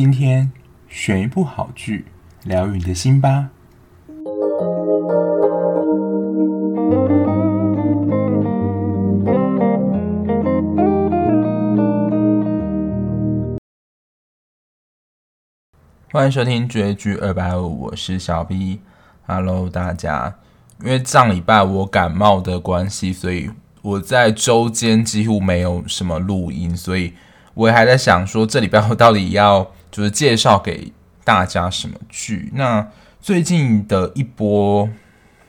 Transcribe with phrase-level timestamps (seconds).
[0.00, 0.52] 今天
[0.88, 2.04] 选一部好剧，
[2.44, 3.50] 疗愈你的心吧。
[16.12, 18.78] 欢迎收听追剧二百五，我是小 B。
[19.26, 20.36] Hello，大家。
[20.84, 23.50] 因为上礼拜我感冒的关系，所以
[23.82, 27.14] 我在周间几乎没有什么录音，所以
[27.54, 30.92] 我还在想说，这礼拜我到底要就是介绍给
[31.24, 32.50] 大家什么剧？
[32.54, 32.86] 那
[33.20, 34.88] 最近的一波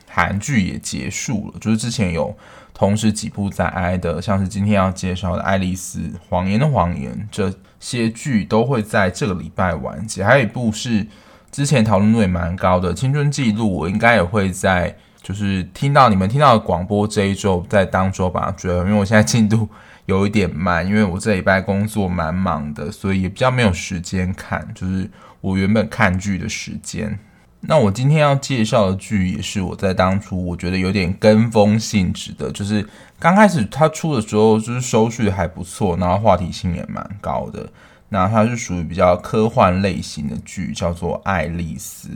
[0.08, 2.36] 韩剧也结束了，就是之前有
[2.74, 10.24] 同时几部在挨的，像是今天要介绍的《爱丽丝谎言的谎言》，这些剧都会在这个礼拜完结。
[10.24, 11.06] 还有一部是
[11.52, 14.96] 之前讨论度也蛮高的《青春记录》，我应该也会在。
[15.22, 19.68] 就是听到你们听到的广播这一周，在当周把它追了，因为我现在进度
[20.10, 25.08] 有一点慢，因为我这礼拜工作蛮忙的，所以也比较没有时间看，就是
[25.40, 27.18] 我原本看剧的时间。
[27.62, 32.88] 那我今天要介绍的剧也是我在当初我觉得有点跟风性质的，就是
[33.20, 37.70] 刚开始它出的时候就是收视还不错，然后话题性也蛮高的。
[38.10, 42.08] 那它是属于比较科幻类型的剧，叫做《爱丽丝》。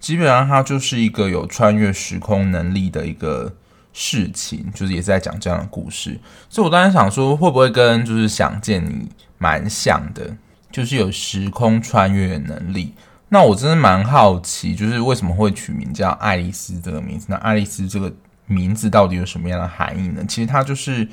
[0.00, 3.52] 基本上它就是一个有穿越时空能力的一个
[4.00, 6.16] 事情，就是也是在讲这样的故事。
[6.48, 10.36] 所以我当时想说，会不会跟就是想见你蛮像的，
[10.70, 12.94] 就是有时空穿越能力。
[13.30, 17.26] 那我真的蛮好奇，就是为什么会取名叫爱丽丝这个名字？
[17.28, 18.14] 那爱丽丝这个
[18.46, 20.24] 名字到底有什么样的含义呢？
[20.28, 21.08] 其实它就是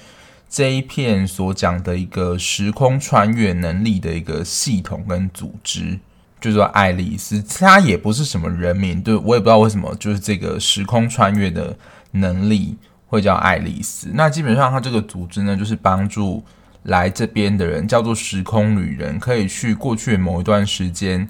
[0.47, 6.00] 这一片所讲的一个时空穿越能力的一个系统跟组织。
[6.41, 11.75] 就是爱丽丝，它也不是什么人名，对，我也不知道为什么，就是这个时空穿越的
[12.16, 12.77] 能力
[13.08, 14.09] 会叫爱丽丝。
[14.13, 16.44] 那基本上，它这个组织呢，就是帮助
[16.83, 21.27] 来这边的人，叫做时空旅人，可以去过去的某一段时间，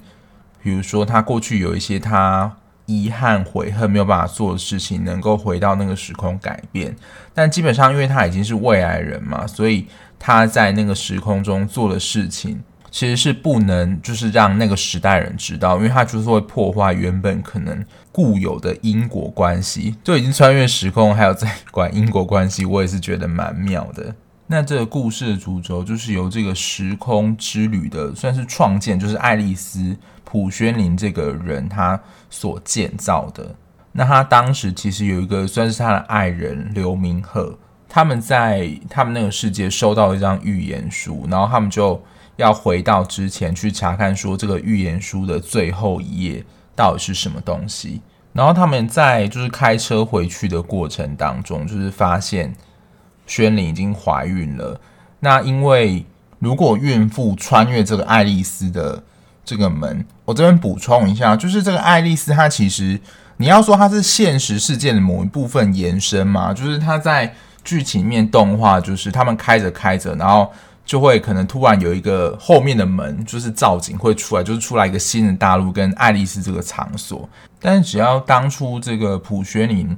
[0.62, 2.56] 比如说他过去有一些他
[2.86, 6.94] 遗憾、悔恨没有办法做的事情，能够回到那个时空改变。
[7.34, 9.86] 但基本上，因为他已经是未来人嘛，所以
[10.18, 12.62] 他在那个时空中做的事情。
[12.90, 19.94] 其实是不能，就是让那个时代人知道，因为他就是会破坏原本可能固有的因果关系。
[20.02, 24.14] 就已经穿越时空，还有在管因果关系，我也是觉得蛮妙的。
[24.46, 33.54] 那这个故事的主轴就是由这个时空之旅的算是创建，就是爱丽丝普宣林这个人他所建造的。
[33.92, 37.58] 那他当时其实有一个算是他的爱人刘明赫，
[37.88, 42.02] 他们在他们那个世界收到一张预言书，然后他们就。
[42.36, 48.00] 要回到之前去查看，说这个预言书的最后一页到底是什么东西。
[48.32, 52.54] 然后他们在就是开车回去的过程当中，就是发现
[53.26, 54.78] 宣灵已经怀孕了。
[55.20, 56.04] 那因为
[56.38, 59.02] 如果孕妇穿越这个爱丽丝的
[59.42, 63.00] 这个门，我这边补充一下，就是这个爱丽丝她其实
[63.38, 70.52] 你要说她是现实世界的某一部分延伸嘛，就是她在剧情面动画，就是他们开着开着，然后。
[70.86, 77.28] 就会可能突然有一个后面的门，就是造景会出来，就是出来一个新的大陆跟爱丽丝这个场所。
[77.60, 79.94] 但是只要当初这个朴宣林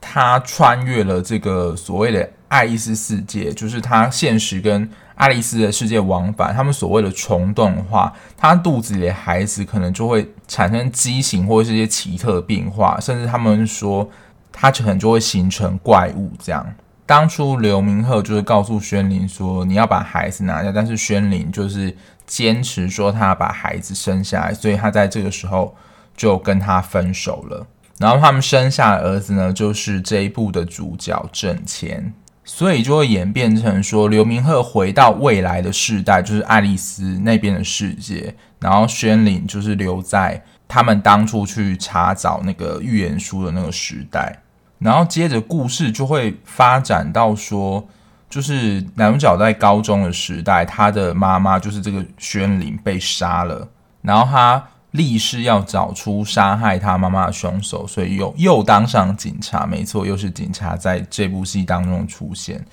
[0.00, 14.08] 他穿越了这个所谓的爱丽丝世界，就是他现实跟爱丽丝的世界往返，他们所谓的虫洞的话，他肚子里的孩子可能就会产生畸形或者是一些奇特的变化，甚至他们说
[14.52, 16.66] 他可能就会形成怪物这样。
[17.10, 21.92] 当初刘明赫就是告诉宣灵说，你要把孩子拿掉，但是宣灵就是
[22.24, 25.74] 坚持说他要把孩子生下来，所以他在这个时候
[26.16, 27.66] 就跟他分手了。
[27.98, 44.42] 然后他们生下的儿子呢，就是这一部的主角郑谦，所以就会演变成说刘明赫回到未来的世代，就是爱丽丝那边的世界，然后宣灵就是留在他们当初去查找那个预言书的那个时代。
[44.80, 47.86] 然后接着故事就会发展到说，
[48.28, 53.68] 就是男主角在高中的时代，他的妈妈就是这个宣灵被杀了，
[54.02, 62.64] 然后他立誓要找出杀害他妈妈的凶手，所以又又当上警察，没错，又是警察，在这部戏当中出现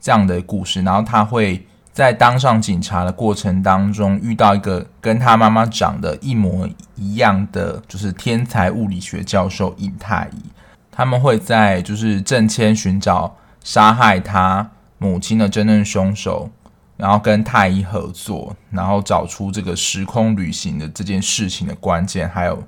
[0.00, 0.80] 这样的故事。
[0.82, 6.66] 然后他会在当上警察的过程当中遇到一个跟他妈妈长得一模
[6.96, 10.50] 一样的，就是天才物理学教授尹太乙。
[10.90, 16.50] 他们会在就是郑谦寻找杀害他母亲的真正凶手，
[16.96, 22.62] 然后跟太医合作，然后找出这个时空旅行的这件事情的关键，还有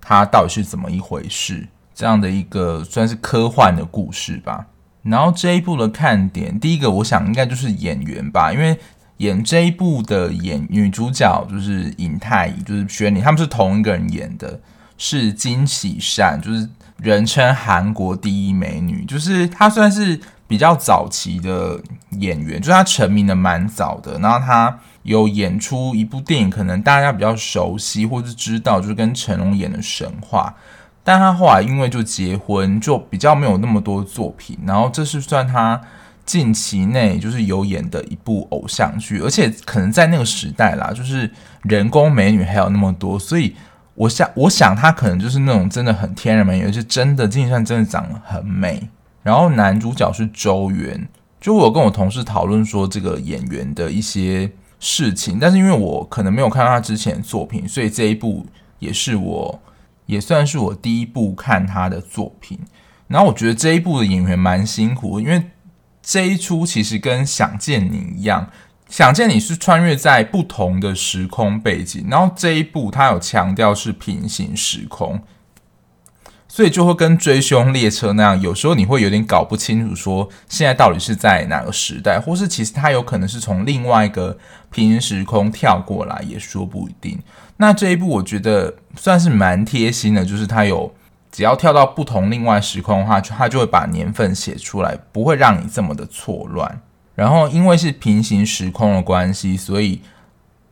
[0.00, 4.66] 他到底是怎么一回事，这样的一个算是科幻的故事吧。
[5.02, 8.78] 然后这一部的看点，第一个我想应该就是演员吧，因为
[9.16, 14.60] 演这一部的演女主角就是尹太乙，就是宣宁，他们是同一个人演的，
[14.96, 16.68] 是金喜善，就是
[16.98, 21.80] 人称韩国第一美女，就是她算是比较早期的
[22.18, 30.54] 演员，就是她成名的蛮早的，然后她有演出一部电影，可能大家比较熟悉或是知道，就是跟成龙演的《神话》，
[31.02, 35.80] 但她后来因为就结婚，就比较没有那么多作品，然后这是算她。
[36.24, 41.28] 近期内就是有演的一部偶像剧，而且可能在那个时代啦，就是
[41.62, 43.56] 人工美女还有那么多，所以
[43.94, 48.88] 我想，我想他可能就是那种真的很天然美女，而且真的金善真的长得很美。
[49.22, 51.08] 然后男主角是周元，
[51.40, 54.50] 就我跟我同事讨论说这个演员的一些
[54.80, 58.46] 事情，但是因为我可能没有看到他之前的作品，所以这一部
[58.78, 59.60] 也是我
[60.06, 62.58] 也算是我第一部看他的作品。
[63.08, 65.42] 然后我觉得这一部的演员蛮辛苦，因为。
[66.04, 68.44] 这一出其实跟《想见你》一样，
[68.92, 75.18] 《想见你》是穿越在不同的时空背景，然后这一部它有强调是平行时空，
[76.46, 84.36] 所以就会跟《追凶列车》那样，有时候你会有点搞不清楚，说现在到底是在哪个时代，或是其实它有可能是从另外一个
[84.70, 87.18] 平行时空跳过来，也说不一定。
[87.56, 90.94] 那这一部我觉得算是蛮贴心的，就是它有。
[91.30, 96.82] 只要跳到不同另外时空的话，它就会把年份写出来，不会让你这么的错乱。
[97.22, 100.00] 然后因为是平行时空的关系，所以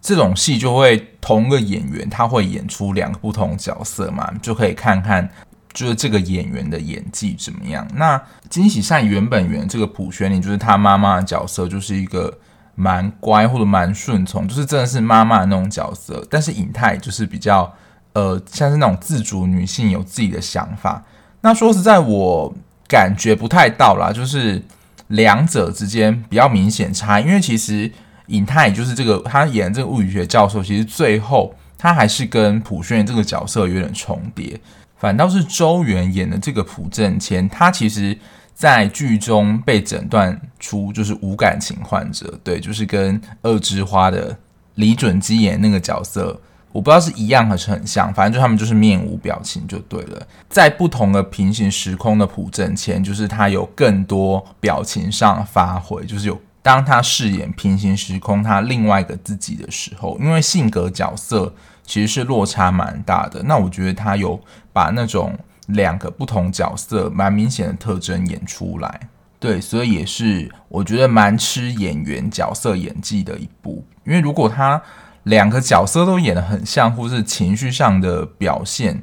[0.01, 5.29] 这种戏就会同个演员他会演出两个不同角色嘛，就可以看看
[5.73, 7.87] 就是这个演员的演技怎么样。
[7.95, 12.37] 那金喜善原本演这个朴宣里，就是他妈妈的角色，就是一个
[12.75, 16.27] 蛮乖或者蛮顺从，就是真的是妈妈的那种角色。
[16.29, 17.73] 但是尹太就是比较。
[18.13, 21.01] 呃，像是那种自主女性有自己的想法。
[21.43, 22.53] 那说实在，我
[22.89, 24.61] 感觉不太到啦，就是
[25.11, 27.21] 两者之间比较明显差。
[27.21, 27.89] 因为其实
[28.27, 34.59] 尹太乙就是这个他演这个物理学教授，其实最后他还是跟朴宣这个角色有点重叠。
[34.97, 38.17] 反倒是周元演的这个朴正谦，他其实
[38.55, 44.37] 在剧中被诊断出就是无感情患者，对，就是跟《恶之花》的
[44.75, 46.39] 李准基演那个角色。
[46.73, 50.27] 我不知道是一样还是很像，反正就他们就是面无表情就对了。
[50.49, 61.53] 在不同的平行时空的朴正谦，就是他有更多表情上发挥，就是有当他饰演平行时空他另外一个自己的时候，因为性格角色
[61.85, 63.43] 其实是落差蛮大的。
[63.43, 64.41] 那我觉得他有
[64.73, 69.01] 把那种两个不同角色蛮明显的特征演出来，
[69.41, 74.81] 对，所以也是我觉得蛮吃演员角色演技的一部，因为如果他。
[75.25, 79.03] 两个角色都演得很像，或是情绪上的表现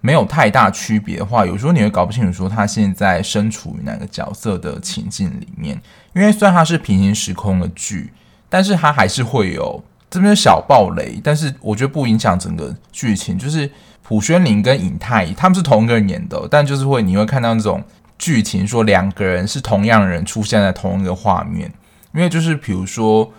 [0.00, 5.80] 没有太大区别的话，有时候你会搞不清楚说他现在身处于哪个角色的情境里面。
[6.14, 8.12] 因为虽然它是平行时空的剧，
[8.48, 13.38] 但是它还是会有这边小爆雷，但是我觉得不影响整个剧情。
[13.38, 13.70] 就是
[14.02, 17.82] 朴宣林跟尹太他们是同一个人演的，但就是会你会看到那种
[18.18, 21.72] 剧情，说两个人是同样人出现在同一个画面，
[22.12, 23.32] 因为就是比如说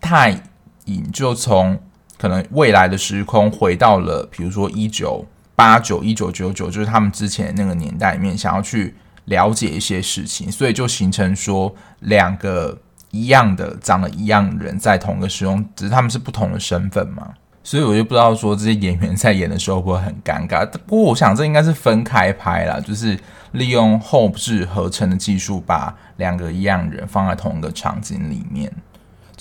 [0.00, 0.36] 太。
[0.96, 1.78] 影就从
[2.18, 5.24] 可能未来的时空回到了，比如说一九
[5.56, 8.94] 八九、一九九九，就是他们之前那个年代里面，想要去
[9.26, 12.76] 了解一些事情，所以就形成说两个
[13.10, 17.32] 一样的、长得一样的人在同一个时空，只是他们是不同的身份嘛。
[17.64, 20.68] 所以我就不知道说这些演员在演的时候会不会很尴尬。
[20.86, 23.16] 不过我想这应该是分开拍啦，就是
[23.52, 28.72] 利用后置合成的技术，把两个一样人放在同一个场景里面。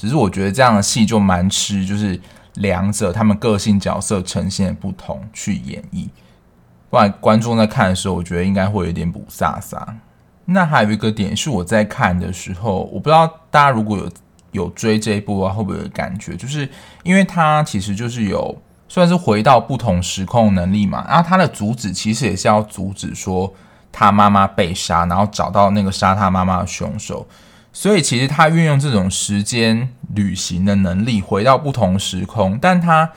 [0.01, 2.20] 只是我觉得这样的戏就蛮吃，就是
[2.55, 6.08] 两者他们个性角色呈现不同去演绎，
[6.89, 9.79] 不然观众在看的时候，我觉得应该会有点雾煞煞。
[10.46, 14.10] 那还有一个点是我在看的时候，我不知道大家如果有
[14.53, 16.36] 有追这一部啊，会不会有感觉？
[16.36, 16.67] 就是
[17.03, 23.53] 因为他其实就是有算是回到不同时空能力嘛，然后他的主旨其实也是要阻止说
[23.91, 27.27] 他妈妈被杀，然后找到那个杀他妈妈的凶手。
[27.73, 33.09] 所以其实他运用这种时间旅行的能力回到不同时空，但他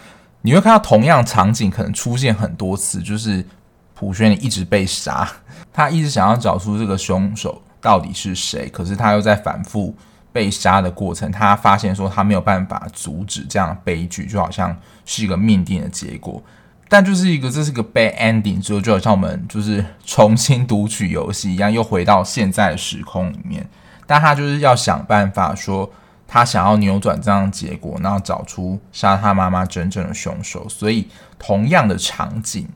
[0.42, 3.44] 你会看到同样场景可能出现很多次，就是
[3.94, 5.28] 朴宣一直被杀，
[5.72, 9.94] 他一直想要找出这个凶手到底是谁，可是他又在反复
[10.32, 16.42] 被杀的过程，他发现说他没有办法阻止这样的悲剧，就好像是一个命定的结果，
[16.88, 23.68] 但就是一个这是一个 bad ending 之后，就好像我们就是重新读取游戏一样，又回到现在的时空里面。
[24.06, 25.90] 但他就是要想办法说，
[26.26, 30.68] 他想要扭转这样的结果，然后找出杀他妈妈真正的凶手。
[30.68, 31.08] 所以
[31.38, 32.68] 同样的场景，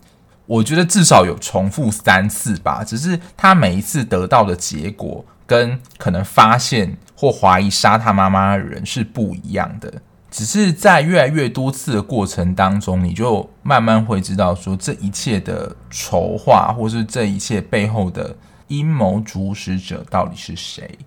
[0.46, 2.82] 我觉得至少有重复三次吧。
[2.84, 9.92] 只是他每一次得到的结果跟可能发现或怀疑杀他妈妈的人是不一样的。
[10.30, 20.98] 只是在越来越多次的过程当中，你就慢慢会知道说，这一切的筹划，或是这一切背后的阴谋主使者到底是谁？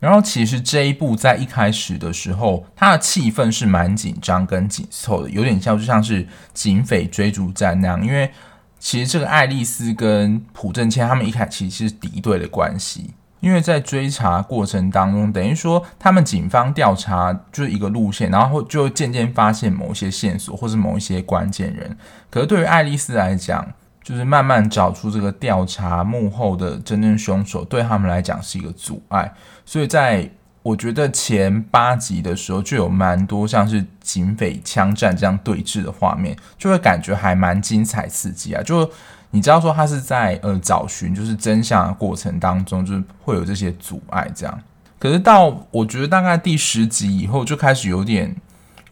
[0.00, 8.04] 然后，其实这一部在一开始的时候，它的气氛是蛮紧张跟紧凑的，有点像就像是警匪追逐战那样。
[8.04, 8.30] 因为
[8.78, 13.12] 其实这个爱丽丝跟朴正谦他们一开始其实是敌对的关系。
[13.40, 21.96] 因为在追查过程当中，等于说他们警方调查就是一个路线，然后就渐渐发现某一些线索，或是某一些关键人。
[22.30, 23.72] 可是对于爱丽丝来讲，
[24.08, 29.30] 就是慢慢找出这个调查幕后的真正凶手，对他们来讲是一个阻碍。
[29.66, 30.26] 所以在
[30.62, 38.62] 我觉得前八集的时候，就有蛮多像是警匪枪战这样对峙的画面，就会感觉还蛮精彩刺激啊！
[38.62, 38.90] 就
[39.30, 44.58] 你知道说他是在呃找寻就是真相的过程当中，就是会有这些阻碍这样。
[44.98, 48.34] 可是到我觉得大概第十集以后，就开始有点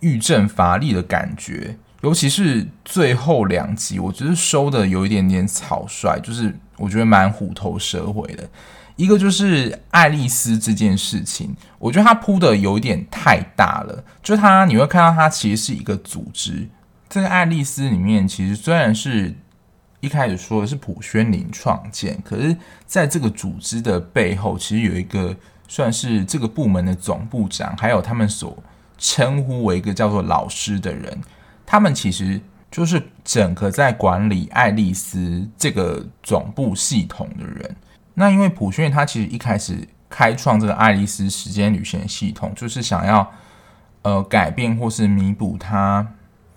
[0.00, 8.48] 欲振乏力的感觉，尤其是最后两集，我觉得收的有一点点草率，就是我觉得蛮虎头蛇尾的。
[8.94, 16.68] 一个就是爱丽丝这件事情，我觉得他铺的有点太大了，就他你会看到他其实是一个组织，
[17.08, 19.34] 这个爱丽丝里面其实虽然是。
[20.00, 25.34] 一开始说的是普宣林创建，可是在这个组织的背后，其实有一个
[25.66, 28.56] 算是这个部门的总部长，还有他们所
[28.98, 31.18] 称呼为一个叫做老师的人，
[31.66, 37.76] 他们其实就是整个在管理爱丽丝这个总部系统的人。
[38.14, 43.30] 那因为朴宣林他其实一开始开创这个爱丽丝时间旅行系统，就是想要
[44.02, 46.06] 呃改变或是弥补他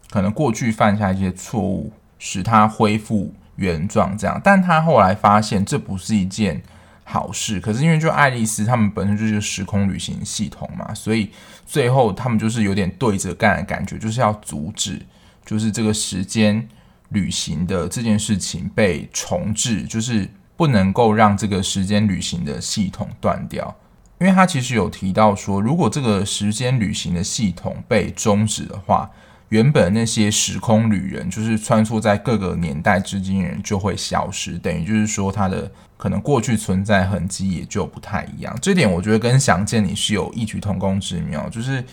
[0.09, 3.33] 可能过去犯下一些错误，使他恢复。
[3.59, 6.63] 原状这样，但他后来发现这不是一件
[7.11, 7.59] 好事。
[7.59, 11.31] 可是因为就爱丽丝他们本身就是时空旅行系统嘛，所以
[11.65, 15.01] 最后他们就是有点对着干的感觉，就是要阻止，
[15.45, 16.67] 就是这个时间
[17.09, 23.75] 旅行的这件事情被重置，就是不能够让这个时间旅行的系统断掉。
[24.19, 29.09] 因为他其实有提到说，如果这个时间旅行的系统被终止的话。
[29.49, 38.55] 原本那些时空旅人，就是穿梭在各个年代之间的人就会消失，等于就是说他的可能过去存在痕迹也就不太一样。
[38.61, 41.83] 这点我觉得跟想见你是有异曲同工之妙，就是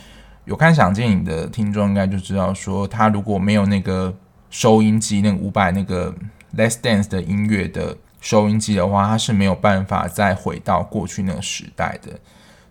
[0.45, 4.15] 有看想见你的听众应该就知道，说他如果没有那个
[4.51, 6.15] 收音机，那个五百那个
[6.57, 12.21] Let's Dance 的音乐的收音机的话，他是没有办法再回到过去那个时代的。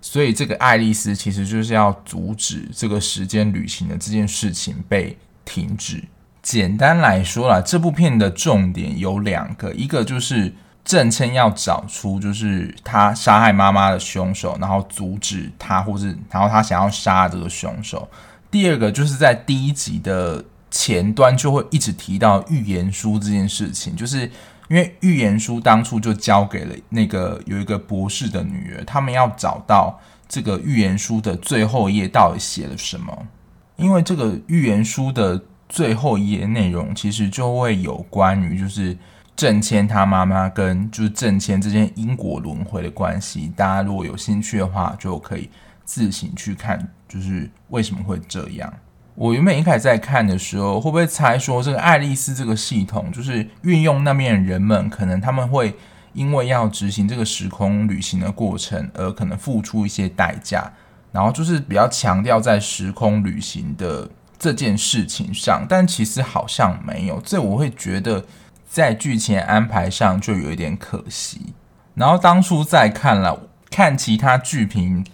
[0.08, 6.04] 所以，这个爱丽丝其实就是要阻止这个时间旅行的这件事情被停止。
[6.44, 18.08] 简单来说啦，这部片的重点有两个，一个就是郑称要找出就是他杀害妈妈的凶手，然后阻止他，或是然后他想要杀这个凶手。
[18.52, 24.30] 第二个就是在第一集的前端就会一直提到预言书这件事情，就是。
[24.67, 33.27] 因为预言书当初就交给了那个有一个博士的女儿，他们要找到这个预言书的最后一页到底写了什么。
[33.75, 38.98] 因为这个预言书的最后一页内容，其实就会有关于就是
[39.36, 43.51] 郑谦他妈妈跟就是郑谦之间因果轮回的关系。
[43.55, 45.50] 大家如果有兴趣的话，就可以
[45.84, 48.74] 自行去看，就是为什么会这样。
[49.15, 55.74] 我原本一开始在看的时候，会不会猜说这个爱丽丝这个系统，就是运用那边人们，可能他们会
[56.12, 60.69] 因为要执行这个时空旅行的过程，而可能付出一些代价，
[61.13, 68.25] 然后就是比较强调在时空旅行的这件事情上，但其实好像没有，这我会觉得
[68.67, 71.53] 在剧情安排上就有一点可惜。
[71.93, 75.05] 然后当初在看了看其他剧评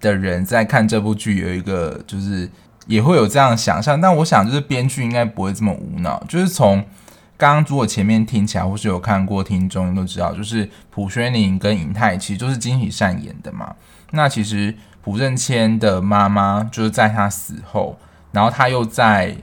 [0.00, 2.50] 的人在看这部剧，有一个就是。
[2.86, 6.22] 也会有这样的想象，但我想就是编剧应该不会这么无脑。
[6.28, 6.84] 就是从
[7.36, 13.74] 刚刚如果前面听起来，或是有看过听众都知道，就是朴宣林跟尹泰其实就是金喜善演的嘛。
[14.12, 17.98] 那其实朴正谦的妈妈就是在他死后，
[18.30, 19.36] 然后他又在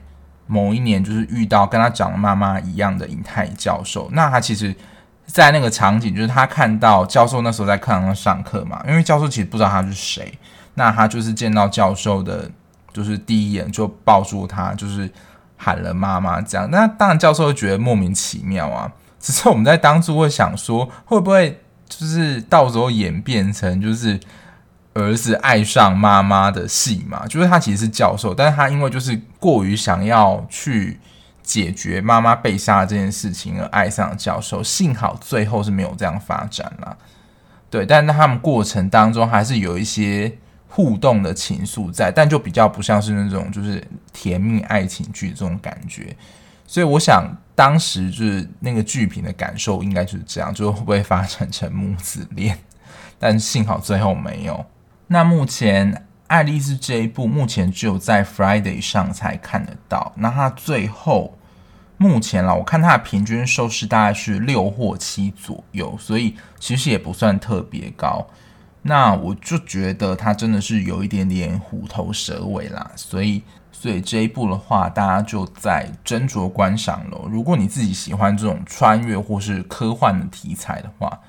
[0.46, 4.08] 某一年就是遇到跟他长得妈妈一样的尹泰教授。
[4.12, 4.74] 那他其实，
[5.26, 10.36] 在那个场景就是他看到教授那时候在课堂上上课嘛，因为教授其实不知道他是谁，
[10.74, 12.50] 那他就是见到教授的。
[12.94, 15.10] 就是第一眼就抱住他，就是
[15.58, 16.70] 喊了妈妈这样。
[16.70, 18.90] 那当然教授会觉得莫名其妙啊。
[19.20, 24.20] 只是我们在当初会想说，会不会就是到时候演变成就是
[24.92, 27.26] 儿子爱上妈妈的戏嘛？
[27.26, 31.00] 就是他其实是教授，但是他因为就是过于想要去
[31.42, 34.62] 解决妈妈被杀这件事情而爱上教授。
[34.62, 36.94] 幸好最后是没有这样发展啦。
[37.70, 40.36] 对，但是他们过程当中还是有一些
[40.74, 43.80] 互动的情愫在，但就比较不像是那种就是
[44.12, 46.16] 甜蜜爱情剧这种感觉。
[46.66, 52.58] 所以我想当时就是那个剧评的感受应该就是这样，就会不会发展成母子恋？
[53.18, 54.66] 但幸好最后没有。
[55.06, 56.06] 那目前。
[56.26, 60.10] 爱丽丝这一部目前只有在 Friday 上才看得到。
[60.16, 61.36] 那它最后
[61.98, 68.26] 目前啦，我看它的平均收视大概是六或七左右，所以其实也不算特别高。
[68.84, 72.88] 那我就觉得他真的是有一点点虎头蛇尾啦。
[72.94, 77.26] 所以，所以这一部的话，大家就在斟酌观赏喽。
[77.28, 81.20] 如果你自己喜欢这种穿越或是科幻的题材的话，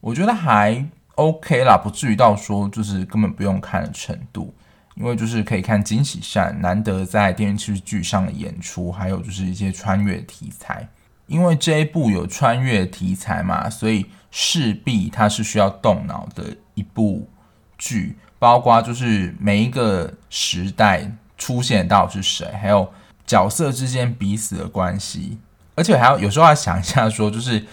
[0.00, 0.86] 我觉得还。
[1.18, 4.54] OK 啦，不至于到说就是根本不用看的程度，
[4.94, 10.88] 因为就是可以看金喜善难得在电视剧上的演出，还有就是一些穿越题材。
[11.26, 17.28] 因为这一部有穿越题材嘛，所以势必它是需要动脑的一部
[17.76, 22.92] 剧，包括就是每一个时代出现到是谁，还有
[23.26, 25.38] 角色之间彼此的关系，
[25.74, 27.64] 而且还要有时候要想一下说就是。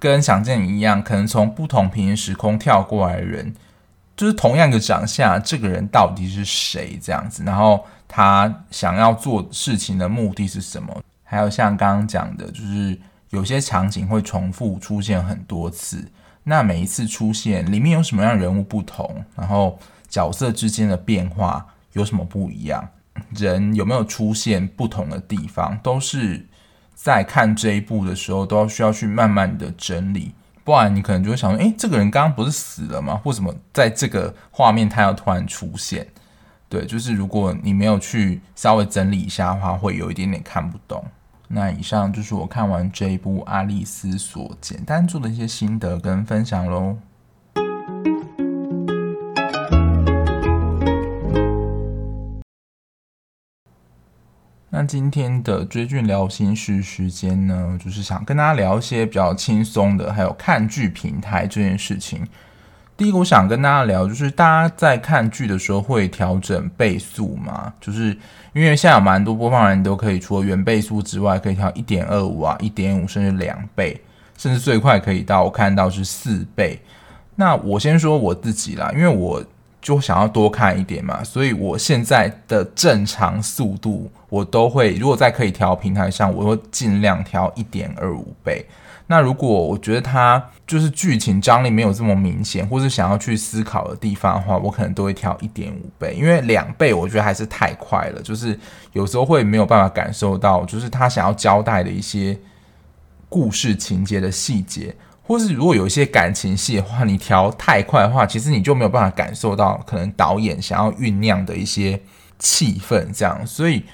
[0.00, 3.52] 跟想见你一样，可能从不同平行时空跳过来的人，
[4.16, 6.96] 就是同样的长相，这个人到底是谁？
[7.02, 11.02] 这样子，然后他想要做事情的目的是什么？
[11.24, 12.96] 还有像刚刚讲的，就是
[13.30, 16.10] 有些场景会重复出现很多次，
[16.44, 19.24] 那每一次出现里面有什么样人物不同？
[19.36, 22.88] 然后角色之间的变化有什么不一样？
[23.34, 25.78] 人有没有出现不同的地方？
[25.82, 26.46] 都是。
[27.00, 30.32] 在看这一部的时候，都要需要去慢慢的整理，
[30.64, 33.20] 不然你可能就会想说，诶，这个人刚刚不是死了吗？
[33.24, 36.04] 为什么在这个画面他要突然出现？
[36.68, 41.04] 对，就是如果你没有去稍微整理一下的话，会有一点点看不懂。
[41.50, 46.98] 那以上就是我看完这一部《阿丽丝》所简单做的一些心得跟分享喽。
[54.70, 62.28] 那今天的追剧聊心事时间呢，就是想跟大家聊一些比较轻松的，还有看剧平台这件事情。
[62.98, 67.72] 第一个，我想跟大家聊，就是大家在看剧的时候会调整倍速吗？
[67.80, 68.08] 就是
[68.52, 73.98] 因为现在有蛮多播放人都可以除了原倍速之外，可以调一点二五啊、一点五，甚至两倍，
[74.36, 76.76] 甚至最快可以到我看到是四倍。
[77.36, 79.42] 那我先说我自己啦，因为我。
[79.80, 88.66] 就想要多看一点嘛，所以我现在的正常速度我都会，如果在可以调平台上，我会尽量调一点二五倍。
[89.10, 98.58] 那如果我觉得它就是剧情张力没有这么明显，或是想要去思考的地方的话，我可能都会调一点五倍，因为两倍我觉得还是太快了，就是
[98.92, 102.38] 有时候会没有办法感受到，就是他想要交代的一些
[103.30, 104.94] 故事情节的细节。
[105.28, 112.00] 或是如果有一些感情戏的话，你调太快的话，其实你就没有办法感受到可能导演想要酝酿的一些
[112.38, 113.46] 气氛，这样。
[113.46, 113.84] 所以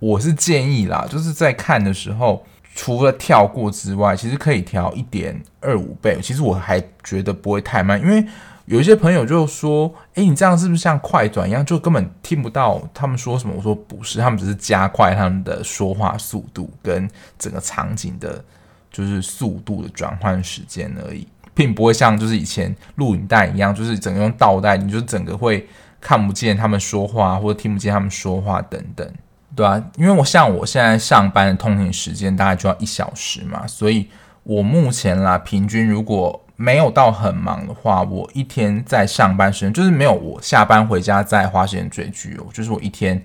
[0.00, 6.18] 我是建议啦，就是在看的时候，除了跳过之外，其实可以调一点二五倍。
[6.20, 8.26] 其实我还觉得不会太慢，因为
[8.64, 18.44] 有一些朋友就说：“诶，你这样是不是像快转一样，就根本听不到他们说什么？”我说：“不是，他们只是加快他们的说话速度跟整个场景的。”
[18.92, 25.66] 就是速度的转换时间而已，并不会像就是以前录影带一样，就是整个用倒带，你就整个会
[26.00, 29.10] 看不见他们说话或者听不见他们说话等等，
[29.56, 34.08] 对啊，因为我像我现在上班的通勤时间大概就要一小时嘛，所以
[34.42, 43.24] 我目前啦，平均如果没有到很忙的话，我一天在上班时间就是没有我下班回家再花时间追剧哦，就是我一天。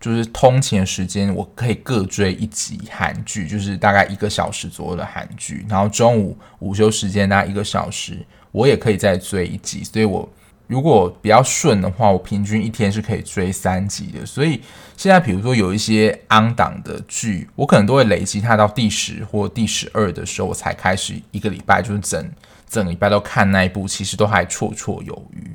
[0.00, 5.66] 就是通勤的时间，我可以各追一集韩剧，就是大概一个小时左右的韩剧。
[5.68, 9.82] 然后中午午休时间大概一个小时，我也可以再追一集。
[9.82, 10.28] 所以我
[10.68, 14.24] 如果比较顺的话，我平均一天是可以追三集的。
[14.24, 14.60] 所以
[14.96, 22.30] 现在比如说有一些安档的剧，我可能都会累积它到第十或第十二的时候，我才开始一个礼拜，就是整
[22.68, 25.50] 整礼拜都看那一部，其实都还绰绰有余。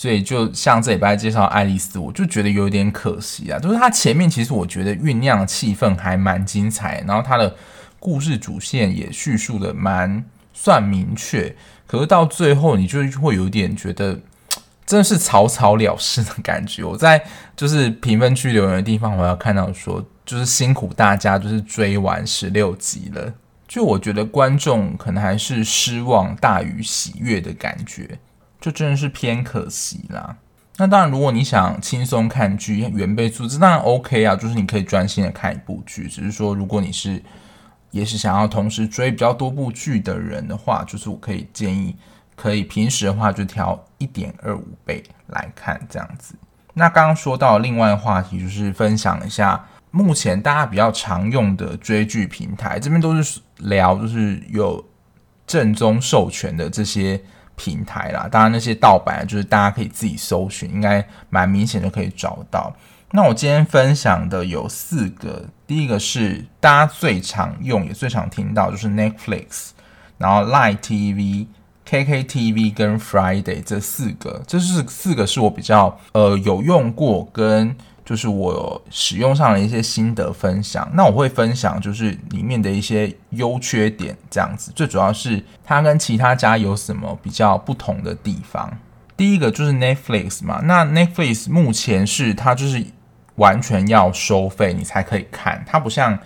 [0.00, 3.58] 所以就像这礼拜介绍爱丽丝，我就觉得有点可惜啊。
[3.58, 7.54] 就是它前面其实我觉得酝酿气氛还蛮精彩，然后它的
[7.98, 11.54] 故事主线也叙述的蛮算明确，
[11.86, 14.18] 可是到最后你就会有点觉得
[14.86, 16.82] 真的是草草了事的感觉。
[16.82, 17.22] 我在
[17.54, 23.30] 就是评分区留言的地方，我要看到说就是辛苦大家就是追完十六集了，
[23.68, 28.18] 就我觉得观众可能还是失望大于喜悦的感觉。
[28.60, 30.36] 就真的是偏可惜啦。
[30.76, 36.08] 那当然，如果你想轻松看剧，原倍速这当然 OK 啊，就是你可以专心的看一部剧。
[36.08, 37.22] 只是说，如果你是
[37.90, 41.94] 也是想要同时追比较多部剧的人的话，就是我可以建议
[42.34, 46.34] 可以平时的话就调一点二五倍来看这样子。
[46.72, 54.82] 那刚刚说到另外一个话题，就是分享一下目前大家比较常用的追剧平台，这边都是聊就是有
[55.46, 57.20] 正宗授权的这些
[57.62, 58.26] 平台啦。
[58.32, 62.74] 当然那些盗版就是大家可以自己搜寻，应该蛮明显就可以找到。
[63.10, 69.72] 那我今天分享的有四个，第一个是大家最常用也最常听到，就是 Netflix，
[70.16, 71.46] 然后 Line TV。
[71.88, 77.76] KKTV 跟 Friday 这四个，这是四个是我比较呃有用过，跟
[78.10, 80.90] 就是我使用上的一些心得分享。
[80.94, 84.72] 那我会分享就是里面的一些优缺点，这样子。
[84.74, 88.68] 最主要是它跟其他家有什么比较不同的地方。
[89.16, 92.84] 第一个就是 Netflix 嘛，那 Netflix 目前是它就是
[93.36, 96.18] 完全要收费你才可以看，它不像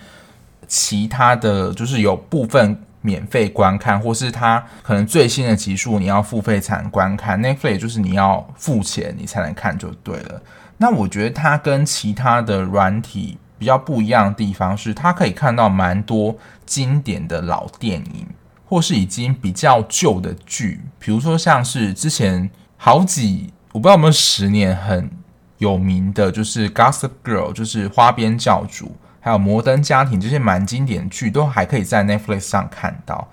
[0.66, 2.82] 其他的就是有部分。
[3.06, 7.38] 免费观看，或是它可能最新的集数你要付费才能观看。
[7.38, 10.42] Netflix 就是你要付钱你才能看就对了。
[10.78, 18.26] 那我觉得它跟其他的软体比较不一样的地方是，它可以看到蛮多经典的老电影，
[18.64, 25.10] 或是已经比较旧的剧，比如说像是之前好几我不知道有没有十年很
[25.58, 28.96] 有名的，就是 Gossip Girl，就是花边教主。
[29.24, 33.28] 还有《摩登家庭》这些蛮经典的剧，都还可以在 Netflix 上看到。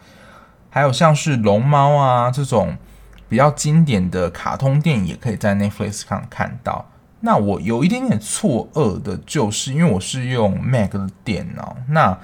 [0.69, 2.77] 还有像是《龙猫》啊这种
[3.27, 6.85] 比较经典的卡通电影，也可以在 Netflix 上看到。
[7.19, 12.17] 那我有一点点错愕的，就是因为我是用 Mac 的电脑，那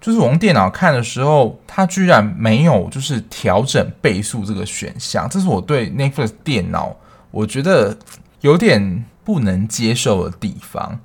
[0.00, 6.94] 就是我用电脑看的时候，它居然没有就是调整倍速这个选项，这是我对 Netflix 电脑
[7.32, 7.98] 我觉得
[8.42, 11.00] 有点不能接受的地方。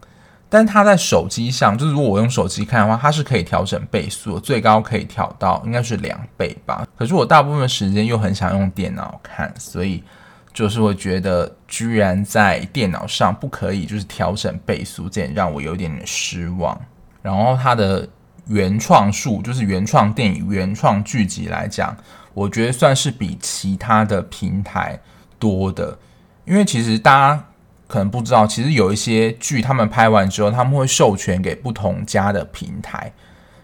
[0.49, 6.87] 但它在手机上，就是如果我用手机看的话，它是可以调整倍速，最高可以调到应该是两倍吧。
[6.97, 10.01] 可是我大部分时间又很想用电脑看，所以
[10.53, 16.79] 就是会觉得居然在电脑上不可以就是调整倍速，这点让我有点点失望。
[17.21, 18.07] 然后它的
[18.45, 21.93] 原创数，就是原创电影、原创剧集来讲，
[22.33, 24.97] 我觉得算是比其他的平台
[25.37, 25.99] 多的，
[26.45, 27.43] 因为其实大家。
[27.87, 33.11] 可能不知道，其实有一些剧，他们拍完之后，他们会授权给不同家的平台，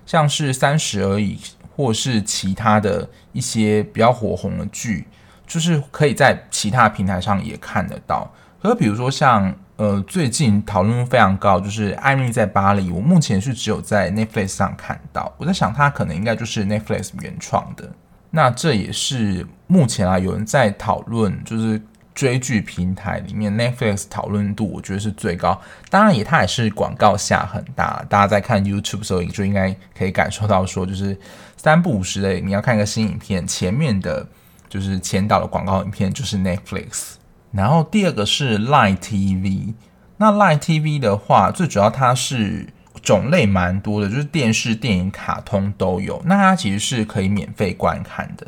[0.05, 1.35] 像是《三十而已》
[1.75, 5.05] 或是其他的一些比较火红的剧，
[5.45, 8.31] 就是可以在其他平台上也看得到。
[8.61, 15.33] 可是比如说像呃最近讨论度非常高，就是《艾米在巴黎》，我目前是只有在 Netflix 上看到。
[15.37, 17.91] 我在想，它可能应该就是 Netflix 原创的。
[18.29, 21.81] 那这也是目前啊有人在讨论，就是。
[22.13, 25.59] 追剧平台里面，Netflix 讨论度我觉得是最高。
[25.89, 28.05] 当然也，它也是广告下很大。
[28.07, 31.17] 大家在看 YouTube 的时候，就应该可以感受到说，就是
[31.57, 34.27] 三不五十的，你要看一个新影片，前面的
[34.69, 37.13] 就是前导的广告影片就是 Netflix。
[37.51, 39.73] 然后第二个是 Line TV。
[40.17, 42.67] 那 Line TV 的话，最主要它是
[43.01, 46.21] 种类蛮多的，就是电视、电影、卡通都有。
[46.25, 48.47] 那它其实是可以免费观看的。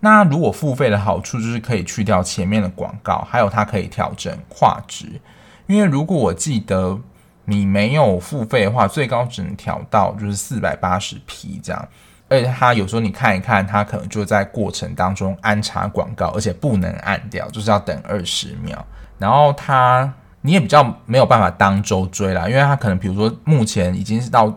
[0.00, 5.20] 那如果付费的好处就是可以去掉前面的广告，还有它可以调整画质。
[5.66, 6.98] 因为如果我记得
[7.46, 11.88] 你没有付费的话，最高只能调到就是四百八十 P 这样。
[12.28, 18.84] 而且它有时候你看一看，它可能就在过程当中安插广告，而且不能按掉，就是要等二十秒。
[19.18, 24.54] 然后它你也比较没有办法当周追啦，因为它可能比如说目前已经是到。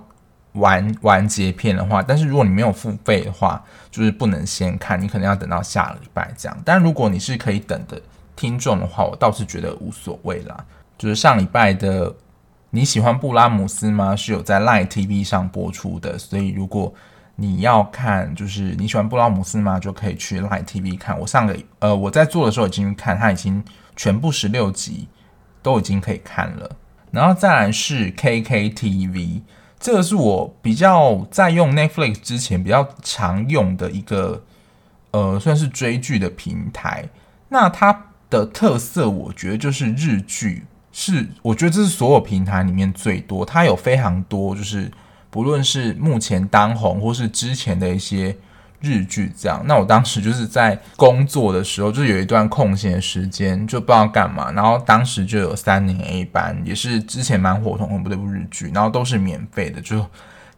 [0.54, 6.58] 完完结篇的话，但是如果你没有付费的话，就是不能先看，你可能要等到下礼拜这样。
[6.66, 8.02] 但如果你是可以等的
[8.36, 10.66] 听众的话，我倒是觉得无所谓啦。
[10.98, 12.14] 就是上礼拜的
[12.72, 14.16] 你喜欢布拉姆斯吗？
[14.16, 16.92] 是有在 Line TV 上播出的，所以如果
[17.36, 19.80] 你要看，就是你喜欢布拉姆斯吗？
[19.80, 21.18] 就可以去 Line TV 看。
[21.18, 23.64] 我上个呃我在做的时候已经看，它已经
[23.96, 25.08] 全部十六集
[25.62, 26.70] 都已经可以看了。
[27.12, 29.42] 然后再来是 KKTV。
[29.80, 34.44] 这个是我比较在用 Netflix 之前比较常用的一个，
[35.12, 37.08] 呃，算是追剧的平台。
[37.48, 43.46] 那它的特色，我觉得就是日剧，是我觉得这是所有平台里面最多。
[43.46, 44.92] 它有非常多，就是
[45.30, 48.36] 不论是目前当红或是之前的一些。
[48.82, 54.52] 日剧这样，那我当时就是在工作的时候，就有一段空闲时间，就不知道干嘛。
[54.52, 60.06] 然后当时就有三年 A 班，也是之前蛮火红的一部日剧，然后都是免费的，就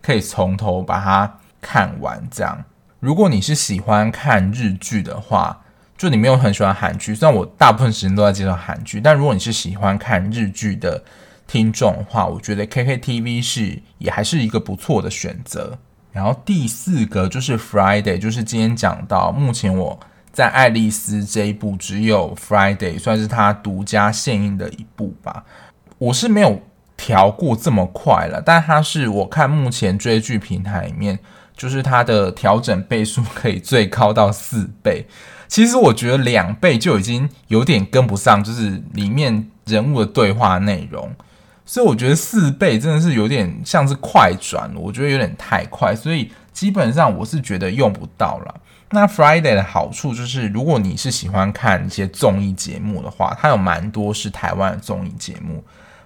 [0.01, 2.21] 可以从头把它看完。
[2.29, 2.63] 这样，
[2.99, 5.61] 如果你是喜欢看日剧的话，
[5.97, 11.03] 就你没有很喜欢韩剧，虽然我大部分时间都在介绍韩剧，但如果你是喜欢看日剧的
[11.47, 15.77] 听众的话，我觉得 KKTV 是也还是一个不错的选择。
[16.11, 19.99] 然后第四个就是 Friday，就是今天讲到目前我
[20.31, 25.43] 在《爱丽丝》这一部只有 Friday 算是他独家献映的一部吧。
[25.97, 26.61] 我是没有
[26.97, 31.19] 调过这么快了，但它是我看目前追剧平台里面，
[31.55, 35.05] 就是它的调整倍数可以最高到四倍。
[35.47, 41.13] 其实我觉得两倍就已经有点跟不上，就是里面人物的对话内容。
[41.71, 48.59] 所以我觉得四倍真的是有点像是快转，我觉得有点太快，所以基本上我是觉得用不到了。
[48.89, 55.63] 那 Friday 的好处就是，如果你是喜欢看一些综艺节目的话，它有蛮多是台湾的综艺节目。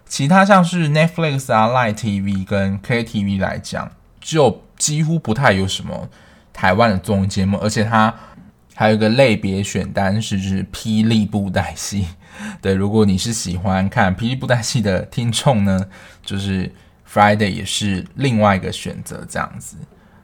[0.08, 6.08] 其他像是 Netflix 啊、Line TV 跟 KTV 来讲，就几乎不太有什么
[6.54, 8.14] 台湾的综艺节目，而且它
[8.76, 12.06] 还有一个类别选单是就是霹雳布袋戏。
[12.62, 15.88] 对，如果你是喜欢看霹雳布袋戏的听众呢，
[16.24, 16.72] 就是
[17.12, 19.78] Friday 也是另外一个选择这样子。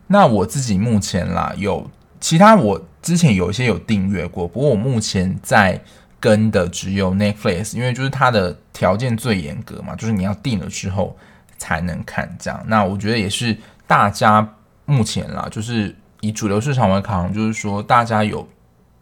[0.07, 5.81] 那我自己目前啦，有其他我之前有一些有订阅过，不过我目前在
[6.19, 11.17] 跟的只有 Netflix，因为就是它的条件最严格嘛，就是你要订了之后
[11.57, 12.63] 才能看这样。
[12.67, 18.47] 那我觉得也是大家目前啦，就是以主流市场为考量，就是说大家有。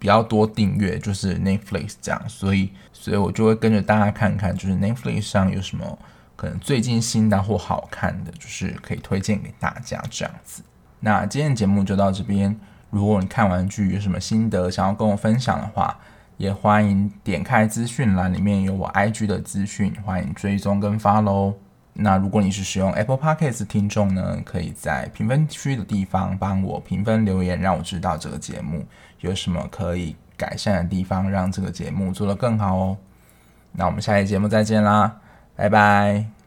[0.02, 2.70] 比较多订阅就是 Netflix 这样，所以
[3.02, 5.98] 所以我就会跟着大家看看，就是 Netflix 上有什么
[6.36, 10.62] 可能最近新的或好看的，就是可以推荐给大家这样子。
[11.00, 12.54] 那今天的节目就到这边，
[12.90, 15.98] 如果你看完剧有什么心得想要跟我分享的话，
[16.36, 21.54] 也欢迎点开资讯栏里面有我 IG 的资讯，欢迎追踪跟 follow。
[21.94, 28.86] 那如果你是使用 Apple Podcast 听众呢，可以在评分区的地方帮我评分留言，让我知道这个节目
[29.22, 32.98] 有什么可以改善的地方，让这个节目做得更好哦。
[33.74, 35.20] 那我们下期节目再见啦，
[35.56, 36.39] 拜拜。